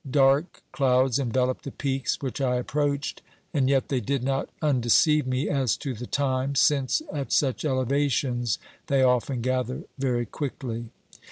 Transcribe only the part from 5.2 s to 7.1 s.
me as to the time, since